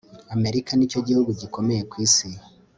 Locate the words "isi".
2.05-2.27